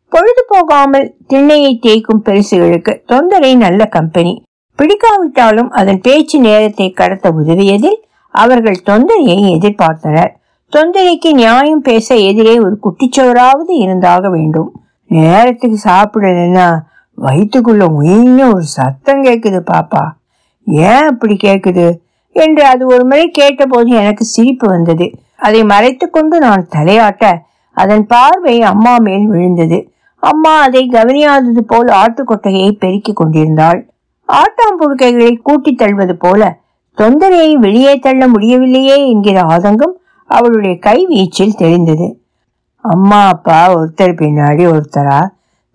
பொழுது 0.07 0.45
போகாமல் 0.47 1.15
திண்ணையை 1.27 1.71
தேய்க்கும் 1.85 2.23
பெருசுகளுக்கு 2.23 2.93
தொந்தரை 3.07 3.57
நல்ல 3.57 3.85
கம்பெனி. 3.85 4.43
பிடிக்காவிட்டாலும் 4.79 5.69
அதன் 5.69 6.01
பேச்சு 6.01 6.39
நேரத்தை 6.39 6.91
கடத்த 6.91 7.31
உதவியதில் 7.31 8.01
அவர்கள் 8.29 8.81
தொந்தரையை 8.85 9.39
எதிர்பார்த்தனர். 9.49 10.29
தொந்தரைக்கு 10.75 11.31
நியாயம் 11.31 11.81
பேச 11.81 12.15
எதிரே 12.15 12.59
ஒரு 12.59 12.79
குட்டிச்சோராவது 12.83 13.69
இருந்தாக 13.69 14.29
வேண்டும். 14.29 14.71
நேரத்துக்கு 15.07 15.79
சாப்பிடலன்னா 15.89 16.79
வயிற்றுக்குள்ள 17.21 17.85
உயின்னு 18.01 18.45
ஒரு 18.45 18.63
சத்தம் 18.63 19.23
கேட்குது 19.23 19.61
பாப்பா. 19.71 20.03
ஏன் 20.65 21.07
அப்படி 21.07 21.37
கேட்குது? 21.43 21.99
என்று 22.31 22.63
அது 22.65 22.87
ஒரு 22.87 23.05
முறை 23.05 23.29
கேட்டபோது 23.29 23.89
எனக்கு 23.89 24.23
சிரிப்பு 24.23 24.67
வந்தது. 24.67 25.11
அதை 25.37 25.63
மறைத்து 25.63 26.09
கொண்டு 26.09 26.39
நான் 26.39 26.67
தலையாட்ட 26.71 27.37
அதன் 27.71 28.05
பார்வை 28.05 28.61
அம்மா 28.61 28.97
மேல் 28.97 29.27
விழுந்தது. 29.27 29.91
அம்மா 30.15 30.59
அதை 30.59 30.89
கவனியாதது 30.93 31.59
போல் 31.67 31.87
ஆட்டுக்கொட்டையை 31.87 32.71
பெருக்கிக் 32.71 33.15
கொண்டிருந்தாள். 33.15 33.89
ஆட்டாம்புழுக்கைகளை 34.29 35.39
கூட்டித் 35.41 35.79
தள்ளுவது 35.81 36.13
போல 36.13 36.57
தொந்தரையை 36.97 37.53
வெளியே 37.53 37.95
தள்ள 37.95 38.27
முடியவில்லையே 38.27 39.09
என்கிற 39.09 39.41
ஆதங்கம் 39.41 39.95
அவளுடைய 40.29 40.79
கை 40.79 41.05
வீச்சில் 41.09 41.55
தெரிந்தது 41.55 42.07
அம்மா 42.83 43.27
அப்பா 43.27 43.73
ஒருத்தர் 43.75 44.19
பின்னாடி 44.21 44.63
ஒருத்தரா? 44.71 45.19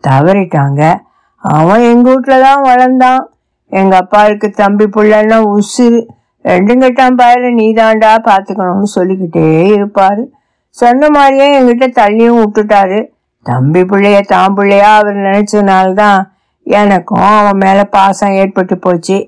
தவறிட்டாங்க. 0.05 1.01
அவன் 1.39 1.81
எங்க 1.81 2.11
வீட்டுல 2.11 2.41
தான் 2.41 2.63
வளர்ந்தான். 2.65 3.23
எங்க 3.71 3.97
அப்பாவுக்கு 3.97 4.51
தம்பி 4.51 4.85
புள்ளன்னா 4.85 5.39
உசுறு 5.53 6.07
ரெண்டும் 6.45 6.81
கட்டாம் 6.81 7.19
பாயில 7.19 7.51
நீதாண்டா 7.55 8.13
பாத்துக்கணும்னு 8.25 8.83
சொல்லிக்கிட்டே 8.83 9.77
இருப்பாரு. 9.77 10.23
சொன்ன 10.71 11.09
மாதிரியே 11.09 11.61
என்கிட்ட 11.61 11.87
தள்ளியும் 12.01 12.41
விட்டுட்டாரு. 12.43 13.01
தம்பி 13.43 13.81
பிள்ளைய 13.81 14.21
தான் 14.21 14.55
பிள்ளையா 14.55 14.97
அவர் 14.97 15.15
நினைச்சதுனால்தான் 15.15 16.21
எனக்கும் 16.65 17.25
அவன் 17.39 17.57
மேல 17.57 17.85
பாசம் 17.85 18.33
ஏற்பட்டு 18.33 18.79
போச்சு. 18.79 19.27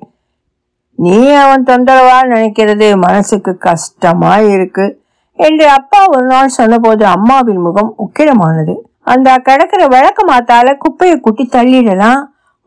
நீ 0.95 1.31
அவன் 1.31 1.65
தொந்தரவா 1.65 2.19
நினைக்கிறது 2.33 2.97
மனசுக்கு 2.97 3.59
கஷ்டமா 3.59 4.39
இருக்கு 4.39 5.03
என்று 5.33 5.69
அப்பா 5.69 6.05
ஒரு 6.07 6.27
நாள் 6.27 6.49
சொன்னபோது 6.49 7.05
அம்மாவின் 7.07 7.61
முகம் 7.61 7.95
உக்கிரமானது. 8.05 8.75
அந்த 9.03 9.37
கிடக்கிற 9.37 9.87
விளக்க 9.87 10.21
மாத்தால 10.33 10.77
குப்பையை 10.77 11.21
குட்டி 11.21 11.49
தள்ளிடலாம். 11.53 12.23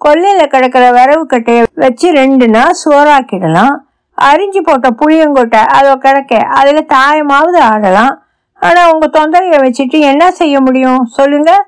கொல்லையில 0.05 0.47
கிடக்கிற 0.47 0.91
வரவு 0.91 1.25
கட்டையை 1.25 1.65
வச்சு 1.75 2.11
ரெண்டு 2.11 2.47
நாள் 2.47 2.79
சோறாக்கிடலாம். 2.83 3.75
அரிஞ்சு 4.17 4.61
போட்ட 4.63 4.87
புளியங்கொட்டை 4.89 5.61
அதை 5.77 5.95
கிடக்க 5.95 6.37
அதில் 6.37 6.89
தாயமாவது 6.93 7.59
ஆடலாம். 7.71 8.13
ஆனால் 8.61 8.91
உங்கள் 8.93 9.15
தொந்தரையை 9.17 9.59
வச்சுட்டு 9.61 9.99
என்ன 10.11 10.31
செய்ய 10.31 10.61
முடியும்? 10.61 11.05
சொல்லுங்கள் 11.05 11.65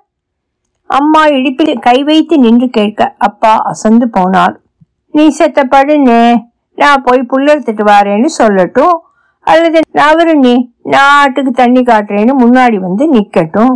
அம்மா 0.97 1.21
இடிப்பில் 1.37 1.79
கை 1.79 1.97
வைத்து 2.03 2.35
நின்று 2.37 2.67
கேட்க 2.69 3.01
அப்பா 3.27 3.53
அசந்து 3.71 4.07
போனார். 4.17 4.55
நீ 5.13 5.23
செத்த 5.29 5.63
நான் 6.81 7.03
போய் 7.05 7.29
புல்லெடுத்துட்டு 7.31 7.83
வரேன்னு 7.93 8.29
சொல்லட்டும். 8.37 8.95
அல்லது 9.47 9.79
நவரு 9.93 10.33
நீ 10.45 10.53
நான் 10.93 11.13
ஆட்டுக்கு 11.21 11.51
தண்ணி 11.61 11.81
காட்டுறேன்னு 11.81 12.33
முன்னாடி 12.43 12.77
வந்து 12.87 13.05
நிக்கட்டும் 13.13 13.73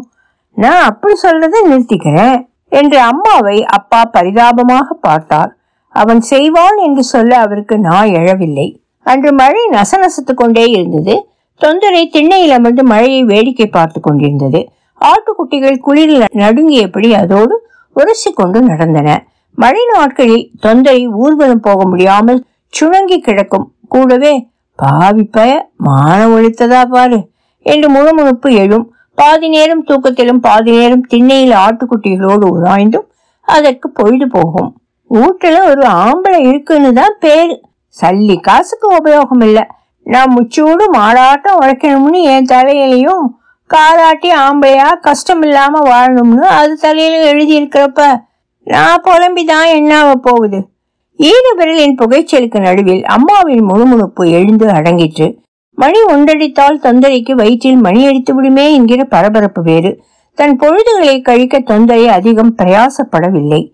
நான் 0.58 0.84
அப்படி 0.84 1.14
சொல்றதை 1.24 1.60
நிறுத்திக்கிறேன் 1.66 2.38
என்று 2.80 2.98
அம்மாவை 3.12 3.58
அப்பா 3.78 4.02
பரிதாபமாக 4.12 4.88
பார்த்தார். 4.94 5.52
அவன் 5.96 6.22
செய்வான் 6.32 6.78
என்று 6.78 7.04
சொல்ல 7.04 7.32
அவருக்கு 7.38 7.76
நான் 7.80 8.14
எழவில்லை. 8.20 8.68
அன்று 9.04 9.32
மழை 9.34 9.64
நசநசத்து 9.72 10.34
கொண்டே 10.36 10.66
இருந்தது. 10.70 11.16
தொந்தரை 11.62 12.04
திண்ணையில் 12.12 12.56
அமர்ந்து 12.58 12.84
மழையை 12.84 13.24
வேடிக்கை 13.24 13.68
பார்த்து 13.68 14.00
கொண்டிருந்தது. 14.02 14.62
ஆட்டுக்குட்டிகள் 15.10 15.78
குளிரில் 15.86 16.26
நடுங்கியபடி 16.42 17.10
அதோடு 17.22 17.56
உரசி 17.96 18.30
கொண்டு 18.40 18.60
நடந்தன. 18.72 19.10
மழை 19.58 19.84
நாட்களில் 19.94 20.46
தொந்தரை 20.64 21.04
ஊர்வலம் 21.24 21.64
போக 21.68 21.80
முடியாமல் 21.92 22.40
சுழங்கி 22.74 23.18
கிடக்கும். 23.20 23.68
கூடவே 23.94 24.34
பாவிப்பய 24.80 25.52
மான 25.88 26.20
ஒழித்ததா 26.36 26.82
பாரு 26.94 27.20
என்று 27.66 27.88
முழுமுழுப்பு 27.96 28.50
எழும். 28.64 28.86
பாதி 29.18 29.48
நேரம் 29.56 29.84
தூக்கத்திலும் 29.90 30.42
பாதி 30.48 30.72
நேரம் 30.80 31.06
திண்ணையில் 31.12 31.54
ஆட்டுக்குட்டிகளோடு 31.66 32.46
உராய்ந்தும் 32.56 33.08
அதற்கு 33.48 33.88
பொழுது 34.00 34.26
போகும். 34.36 34.70
வீட்டுல 35.12 35.58
ஒரு 35.72 35.84
ஆம்பளை 36.04 36.40
இருக்குன்னு 36.50 36.92
தான் 37.00 37.16
பேரு. 37.24 37.56
சல்லி 37.98 38.36
காசுக்கு 38.48 38.88
உபயோகம் 38.98 39.44
இல்லை 39.48 39.64
நான் 40.06 40.34
முச்சூடு 40.36 40.86
மாடாட்டம் 40.96 41.60
உழைக்கணும்னு 41.62 42.20
என் 42.34 42.50
தலையிலையும் 42.52 43.26
காலாட்டி 43.70 44.30
ஆம்பளையா 44.32 44.90
கஷ்டம் 45.02 45.42
இல்லாம 45.42 45.80
வாழணும்னு 45.90 46.46
அது 46.50 46.78
தலையில 46.78 47.22
எழுதி 47.22 47.62
இருக்கிறப்ப 47.62 48.18
நான் 48.64 49.02
புலம்பிதான் 49.04 49.68
என்னாவ 49.74 50.16
போகுது? 50.16 50.70
ஈடு 51.16 51.56
விரலின் 51.58 51.98
புகைச்சலுக்கு 52.02 52.60
நடுவில் 52.60 53.04
அம்மாவின் 53.04 53.64
முணுமுணுப்பு 53.64 54.30
எழுந்து 54.30 54.68
அடங்கிற்று. 54.68 55.38
மணி 55.74 56.00
ஒன்றடித்தால் 56.04 56.82
தொந்தரைக்கு 56.84 57.32
வயிற்றில் 57.32 57.76
மணி 57.76 58.06
அடித்து 58.06 58.34
விடுமே 58.36 58.74
என்கிற 58.74 59.04
பரபரப்பு 59.04 59.62
வேறு. 59.62 60.04
தன் 60.34 60.56
பொழுதுகளை 60.58 61.22
கழிக்க 61.22 61.60
தொந்தரை 61.60 62.06
அதிகம் 62.06 62.56
பிரயாசப்படவில்லை. 62.58 63.72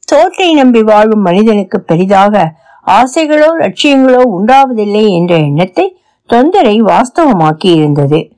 சோற்றை 0.00 0.54
நம்பி 0.54 0.82
வாழும் 0.82 1.20
மனிதனுக்கு 1.20 1.80
பெரிதாக 1.80 2.52
ஆசைகளோ 2.86 3.50
லட்சியங்களோ 3.58 4.22
உண்டாவதில்லை 4.38 5.08
என்ற 5.08 5.34
எண்ணத்தை 5.36 5.96
தொந்தரை 6.32 6.76
வாஸ்தவமாக்கி 6.80 7.70
இருந்தது 7.74 8.33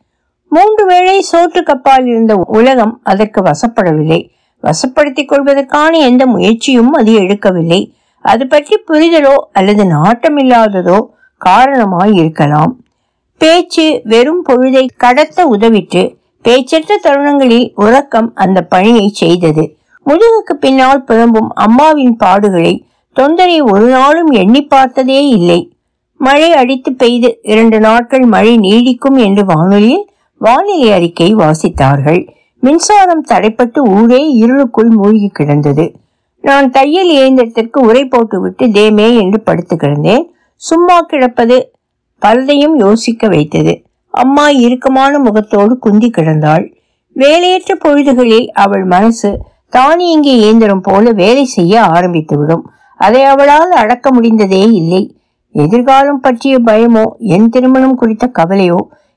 மூன்று 0.53 0.83
வேளை 0.87 1.17
சோற்று 1.33 1.61
கப்பால் 1.62 2.07
இருந்த 2.07 2.35
உலகம் 2.59 2.95
அதற்கு 3.03 3.41
வசப்படவில்லை. 3.43 4.21
வசப்படுத்திக் 4.65 5.29
கொள்வதற்கான 5.29 5.99
எந்த 5.99 6.26
முயற்சியும் 6.26 6.93
அது 6.93 7.12
எடுக்கவில்லை. 7.21 7.81
அது 8.25 8.45
பற்றி 8.47 8.76
புரிதலோ 8.88 9.35
அல்லது 9.53 9.87
நாட்டம் 9.87 10.38
இல்லாததோ 10.38 10.99
காரணமாய் 11.41 12.15
இருக்கலாம். 12.15 12.73
பேச்சு 13.41 13.87
வெறும் 14.05 14.43
பொழுதை 14.49 14.85
கடத்த 14.97 15.47
உதவிட்டு 15.47 16.03
பேச்சற்ற 16.45 16.93
தருணங்களில் 17.03 17.69
உறக்கம் 17.75 18.29
அந்த 18.35 18.59
பணியை 18.62 19.07
செய்தது. 19.09 19.65
முதுகுக்கு 20.07 20.55
பின்னால் 20.61 21.05
புலம்பும் 21.09 21.49
அம்மாவின் 21.55 22.17
பாடுகளை 22.25 22.75
தொந்தரை 23.17 23.59
ஒரு 23.73 23.87
நாளும் 23.88 24.31
எண்ணி 24.31 24.62
பார்த்ததே 24.65 25.21
இல்லை. 25.29 25.61
மழை 26.21 26.50
அடித்து 26.53 26.91
பெய்து 26.93 27.31
இரண்டு 27.43 27.79
நாட்கள் 27.81 28.26
மழை 28.35 28.53
நீடிக்கும் 28.59 29.19
என்று 29.26 29.45
வானொலியில் 29.45 30.05
வானிலை 30.38 30.93
அறிக்கை 30.93 31.35
வாசித்தார்கள். 31.35 32.28
மின்சாரம் 32.61 33.25
தடைப்பட்டு 33.28 33.78
ஊரே 33.78 34.31
இருளுக்குள் 34.33 34.88
மூழ்கி 34.88 35.28
கிடந்தது. 35.28 35.97
நான் 36.40 36.71
தையல் 36.71 37.11
இயந்திரத்திற்கு 37.11 37.78
உரை 37.81 38.05
போட்டுவிட்டு 38.05 38.66
தேமே 38.66 39.09
என்று 39.21 39.40
படுத்து 39.40 39.76
கிடந்தேன். 39.76 40.25
சும்மா 40.55 41.00
கிடப்பது 41.00 41.73
பலதையும் 42.23 42.76
யோசிக்க 42.76 43.28
வைத்தது. 43.28 43.83
அம்மா 44.11 44.49
இறுக்கமான 44.49 45.19
முகத்தோடு 45.19 45.78
குந்தி 45.78 46.11
கிடந்தாள். 46.11 46.64
வேலையற்ற 47.12 47.78
பொழுதுகளில் 47.85 48.47
அவள் 48.47 48.85
மனசு 48.85 49.31
தானியங்கி 49.69 50.33
இயந்திரம் 50.38 50.81
போல 50.81 51.11
வேலை 51.11 51.45
செய்ய 51.45 51.81
ஆரம்பித்துவிடும். 51.81 52.64
அதை 52.97 53.23
அவளால் 53.23 53.71
அடக்க 53.71 54.12
முடிந்ததே 54.12 54.64
இல்லை. 54.73 55.16
எதிர்காலம் 55.52 56.21
பற்றிய 56.21 56.59
பயமோ 56.64 57.05
என் 57.19 57.49
திருமணம் 57.49 57.95
குறித்த 57.95 58.31
கவலையோ 58.38 58.76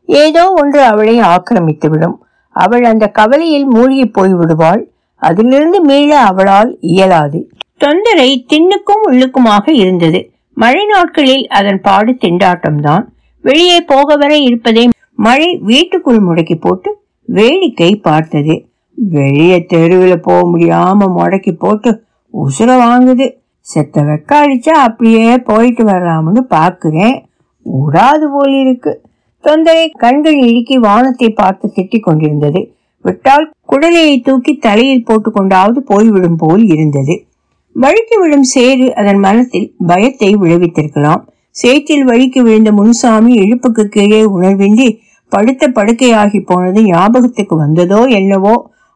ஏதோ 0.10 0.44
ஒன்று 0.52 0.82
அவளை 0.84 1.16
ஆக்கிரமித்துவிடும். 1.20 2.18
அவள் 2.56 2.84
அந்த 2.84 3.08
கவலையில் 3.08 3.66
மூழ்கி 3.66 4.06
போய் 4.06 4.34
விடுவாள் 4.34 4.92
அதிலிருந்து 5.22 5.82
மீள 5.82 6.12
அவளால் 6.20 6.78
இயலாது. 6.80 7.40
தொந்தரை 7.80 8.30
திண்ணுக்கும் 8.54 9.04
உள்ளுக்குமாக 9.10 9.72
இருந்தது. 9.72 10.20
மழை 10.54 10.86
நாட்களில் 10.86 11.48
அதன் 11.48 11.82
பாடு 11.82 12.12
திண்டாட்டம்தான். 12.12 13.04
வெளியே 13.42 13.82
போக 13.82 14.16
வர 14.16 14.38
இருப்பதை 14.38 14.90
மழை 15.16 15.50
வீட்டுக்குள் 15.58 16.22
முடக்கி 16.28 16.56
போட்டு 16.60 16.90
வேடிக்கை 17.28 17.96
பார்த்தது. 17.96 18.56
வெளியே 18.96 19.66
தெருவில் 19.66 20.22
போக 20.22 20.42
முடியாம 20.48 21.08
முடக்கி 21.18 21.52
போட்டு 21.58 21.92
உசுர 22.34 22.70
வாங்குது. 22.86 23.28
செத்த 23.60 24.02
வெக்காடிச்சா 24.02 24.76
அப்படியே 24.88 25.38
போயிட்டு 25.50 25.84
வரலாம்னு 25.84 26.42
பாக்குறேன் 26.50 27.18
உடாது 27.66 28.28
போல் 28.32 28.56
இருக்கு 28.64 28.92
தொந்தரை 29.44 29.86
கண்கள் 30.04 30.38
இடுக்கி 30.48 30.76
வானத்தை 30.88 31.30
பார்த்து 31.40 31.66
திட்டிக் 31.76 32.06
கொண்டிருந்தது. 32.08 32.62
விட்டால் 33.06 33.46
குடலையை 33.72 34.16
தூக்கி 34.22 34.54
தலையில் 34.66 35.06
போட்டு 35.10 35.30
கொண்டாவது 35.32 35.80
போய்விடும் 35.82 36.40
போல் 36.42 36.64
இருந்தது. 36.76 37.16
வழுக்கி 37.76 38.16
விழும் 38.22 38.48
சேறு 38.54 38.88
அதன் 38.94 39.22
மனத்தில் 39.26 39.68
பயத்தை 39.88 40.30
விளைவித்திருக்கலாம். 40.42 41.22
சேற்றில் 41.56 42.06
வழுக்கி 42.10 42.42
விழுந்த 42.48 42.72
முனுசாமி 42.72 43.32
இழுப்புக்கு 43.44 43.84
கீழே 43.96 44.22
உணர்வின்றி 44.36 44.90
படுத்த 45.32 45.64
படுக்கையாகி 45.78 46.40
போனது 46.50 46.82
ஞாபகத்துக்கு 46.84 47.56
வந்ததோ 47.56 48.02
என்னவோ 48.20 48.54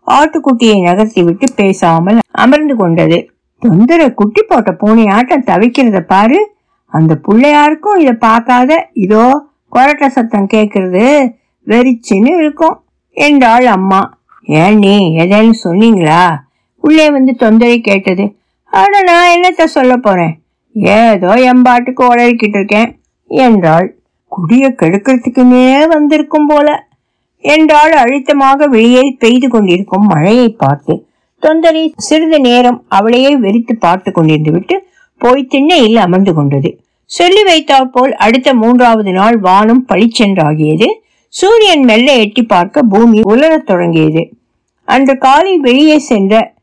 ஆட்டுக்குட்டியை 0.07 0.77
நகர்த்தி 0.87 1.21
விட்டு 1.27 1.47
பேசாமல் 1.55 2.19
அமர்ந்து 2.43 2.75
கொண்டது. 2.75 3.17
தொந்தர 3.61 4.01
குட்டி 4.13 4.41
போட்ட 4.43 4.71
பூனையாட்டம் 4.81 5.47
தவிக்கிறத 5.49 5.99
பாரு. 6.13 6.39
அந்த 6.93 7.13
பிள்ளையாருக்கும் 7.27 7.99
இதை 8.03 8.15
பார்க்காத. 8.27 8.71
இதோ 9.05 9.25
கொரட்ட 9.75 10.07
சத்தம் 10.07 10.51
கேட்கறது 10.53 11.05
வெறிச்சுன்னு 11.67 12.31
இருக்கும் 12.37 12.83
என்றாள் 13.17 13.65
அம்மா. 13.65 14.01
ஏன் 14.41 14.77
நீ 14.77 14.95
எதேன்னு 15.17 15.53
சொன்னீங்களா? 15.63 16.23
உள்ளே 16.83 17.11
வந்து 17.11 17.35
தொந்தரை 17.39 17.77
கேட்டது. 17.81 18.35
ஆனா 18.65 19.01
நான் 19.01 19.33
என்னத்த 19.35 19.63
சொல்ல 19.63 19.97
போறேன்? 19.97 20.33
ஏதோ 20.75 21.29
எம்பாட்டுக்கு 21.51 22.03
உளறிக்கிட்டு 22.03 22.57
இருக்கேன் 22.57 22.99
என்றாள். 23.27 23.87
குடிய 24.31 24.65
கெடுக்கிறதுக்குமே 24.81 25.87
வந்திருக்கும் 25.87 26.47
போல 26.47 26.87
என்றால் 27.39 27.91
அழுத்தமாக 27.91 28.67
வெளியே 28.67 29.15
பெய்து 29.19 29.47
கொண்டிருக்கும் 29.49 30.05
மழையை 30.05 30.49
பார்த்து. 30.49 30.93
தொந்தரை 31.41 31.91
சிறிது 31.97 32.39
நேரம் 32.39 32.83
அவளையே 32.87 33.31
வெறித்து 33.37 33.73
பார்த்து 33.79 34.11
கொண்டிருந்து 34.11 34.51
விட்டு 34.51 34.75
போய் 35.17 35.43
திண்ணையில் 35.45 35.95
அமர்ந்து 35.95 36.33
கொண்டது. 36.33 36.69
சொல்லி 37.05 37.43
வைத்தால் 37.43 37.89
போல் 37.89 38.15
அடுத்த 38.15 38.53
மூன்றாவது 38.53 39.11
நாள் 39.11 39.37
வானம் 39.37 39.85
பளிச்சென்றாகியது 39.89 40.85
சூரியன் 41.27 41.83
மெல்ல 41.83 42.13
எட்டி 42.13 42.43
பார்க்க 42.43 42.81
பூமி 42.81 43.21
உலரத் 43.21 43.65
தொடங்கியது. 43.65 44.33
அன்று 44.85 45.17
காலை 45.17 45.57
வெளியே 45.57 45.97
சென்ற 45.97 46.53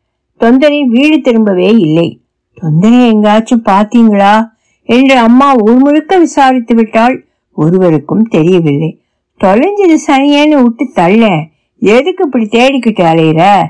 தொந்தரை 0.40 0.82
வீடு 0.82 1.16
திரும்பவே 1.16 1.78
இல்லை. 1.78 2.20
தொந்தரை 2.62 3.10
எங்காச்சும் 3.10 3.64
பார்த்தீங்களா? 3.64 4.48
என்று 4.82 5.16
அம்மா 5.16 5.54
ஊர் 5.54 5.78
முழுக்க 5.78 6.18
விசாரித்து 6.18 6.74
விட்டால் 6.74 7.24
ஒருவருக்கும் 7.52 8.22
தெரியவில்லை. 8.22 9.00
தொலைஞ்சது 9.40 9.96
சனியேன்னு 10.06 10.62
விட்டு 10.62 10.90
தள்ள 10.94 11.42
எதுக்கு 11.78 12.24
இப்படி 12.24 12.44
தேடிக்கிட்டு 12.44 13.04
அலையிற? 13.04 13.62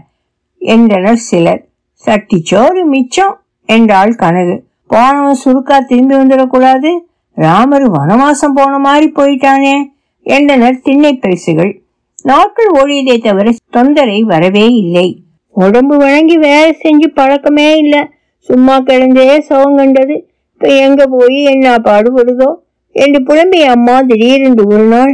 என்றனர் 0.58 1.16
சிலர். 1.16 1.68
சட்டி 1.92 2.40
சோறு 2.44 2.86
மிச்சம் 2.86 3.40
என்றாள் 3.66 4.14
கனகு. 4.14 4.68
போனவன் 4.90 5.40
சுருக்கா 5.44 5.78
திரும்பி 5.78 6.14
வந்துடக்கூடாது. 6.14 6.90
ராமர் 7.37 7.90
வனவாசம் 7.90 8.54
போன 8.54 8.78
மாதிரி 8.78 9.12
போயிட்டானே 9.14 9.75
என்றனர் 10.23 10.80
திண்ணை 10.80 11.12
பரிசுகள். 11.16 11.82
நாட்கள் 12.23 12.70
ஓடியதை 12.75 13.23
தவிர 13.23 13.50
தொந்தரை 13.73 14.20
வரவே 14.20 14.66
இல்லை. 14.66 15.23
உடம்பு 15.50 15.97
வழங்கி 15.97 16.37
வேலை 16.37 16.76
செஞ்சு 16.82 17.06
பழக்கமே 17.14 17.76
இல்லை. 17.76 18.02
சும்மா 18.38 18.80
கிடந்தே 18.80 19.40
சோகம் 19.40 19.76
கண்டது. 19.76 20.16
இப்ப 20.52 20.68
எங்க 20.76 21.06
போய் 21.06 21.44
என்ன 21.44 21.76
பாடுபடுதோ 21.76 22.50
என்று 22.97 23.18
புலம்பிய 23.23 23.64
அம்மா 23.70 24.02
திடீரென்று 24.02 24.66
ஒரு 24.66 24.85
நாள் 24.85 25.12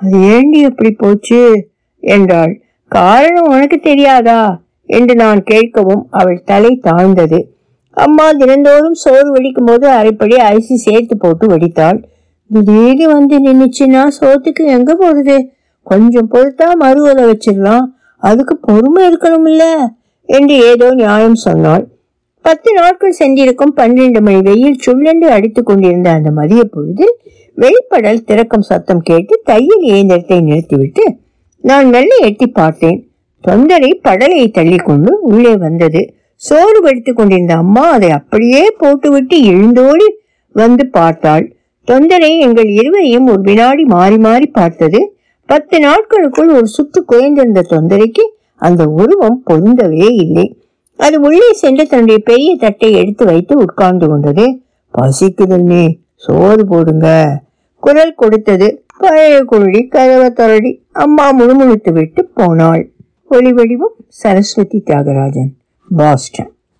அது 0.00 0.18
ஏண்டி 0.20 0.60
எப்படி 0.60 0.90
போச்சு? 0.90 1.40
என்றாள். 2.02 2.52
காரணம் 2.92 3.48
உனக்கு 3.48 3.78
தெரியாதா? 3.78 4.40
என்று 4.86 5.14
நான் 5.14 5.40
கேட்கவும் 5.50 6.02
அவள் 6.10 6.42
தலை 6.44 6.76
தாழ்ந்தது. 6.76 7.40
அம்மா 7.96 8.32
தினந்தோறும் 8.32 8.94
சோறு 8.94 9.30
வடிக்கும் 9.32 9.64
போது 9.64 9.88
அரைப்படி 9.88 10.36
அரிசி 10.36 10.76
சேர்த்து 10.76 11.16
போட்டு 11.16 11.46
வடித்தாள். 11.46 11.98
திடீர்னு 12.50 13.06
வந்து 13.08 13.36
நின்னுச்சுன்னா 13.38 14.08
சோத்துக்கு 14.20 14.66
எங்க 14.66 14.94
போகுது? 14.94 15.52
கொஞ்சம் 15.82 16.28
பொறுத்தா 16.30 16.68
உத 16.82 17.20
வச்சிடலாம். 17.30 17.84
அதுக்கு 18.16 18.56
பொறுமை 18.56 19.08
இருக்கணும் 19.08 19.48
இல்ல 19.48 19.64
என்று 20.26 20.54
ஏதோ 20.54 20.94
நியாயம் 20.94 21.34
சொன்னாள். 21.34 21.84
பத்து 22.40 22.72
நாட்கள் 22.72 23.18
சென்றிருக்கும் 23.18 23.74
பன்னிரண்டு 23.74 24.20
மணி 24.20 24.40
வெயில் 24.40 24.78
சுள்ளண்டு 24.86 25.26
அடித்துக் 25.28 25.66
கொண்டிருந்த 25.66 26.10
அந்த 26.10 26.30
மதிய 26.30 26.64
பொழுது 26.64 27.06
வெளிப்படல் 27.54 28.24
திறக்கும் 28.24 28.60
சத்தம் 28.60 29.00
கேட்டு 29.00 29.40
தையல் 29.44 29.80
இயந்திரத்தை 29.80 30.40
நிறுத்திவிட்டு 30.40 31.16
நான் 31.64 31.88
மெல்ல 31.88 32.14
எட்டி 32.20 32.46
பார்த்தேன். 32.46 32.98
தொந்தரை 33.48 33.90
படலை 34.08 34.50
தள்ளிக்கொண்டு 34.50 35.10
உள்ளே 35.20 35.56
வந்தது. 35.56 36.14
சோறு 36.40 36.80
வடித்துக் 36.80 37.16
கொண்டிருந்த 37.16 37.54
அம்மா 37.54 37.90
அதை 37.90 38.10
அப்படியே 38.10 38.62
போட்டுவிட்டு 38.78 39.36
எழுந்தோடி 39.42 40.06
வந்து 40.52 40.86
பார்த்தாள். 40.86 41.44
தொந்தரை 41.88 42.38
எங்கள் 42.38 42.68
இருவரையும் 42.68 43.26
ஒரு 43.26 43.40
வினாடி 43.40 43.84
மாறி 43.84 44.18
மாறி 44.18 44.46
பார்த்தது. 44.46 45.00
பத்து 45.46 45.80
நாட்களுக்குள் 45.80 46.48
ஒரு 46.48 46.66
சுத்து 46.76 47.00
குறைந்திருந்த 47.12 47.60
தொந்தரைக்கு 47.70 48.24
அந்த 48.56 48.84
உருவம் 48.86 49.42
பொருந்தவே 49.44 50.08
இல்லை. 50.24 50.46
அது 50.96 51.20
உள்ளே 51.20 51.52
சென்று 51.52 51.86
தன்னுடைய 51.86 52.20
பெரிய 52.24 52.56
தட்டை 52.56 52.92
எடுத்து 52.92 53.24
வைத்து 53.24 53.54
உட்கார்ந்து 53.58 54.08
கொண்டது. 54.08 54.46
பசிக்குதுன்னே 54.94 55.84
சோறு 56.14 56.66
போடுங்க. 56.66 57.06
குரல் 57.82 58.14
கொடுத்தது. 58.14 58.84
பழைய 58.98 59.44
குருடி 59.50 59.88
கதவை 59.88 60.30
தொடடி 60.30 60.72
அம்மா 60.92 61.26
முழுமுழுத்து 61.38 61.92
விட்டு 61.92 62.24
போனாள். 62.34 62.82
ஒளி 63.28 63.52
வடிவம் 63.52 63.96
சரஸ்வதி 64.08 64.82
தியாகராஜன். 64.86 65.50
பாஸ்டன் 65.90 66.50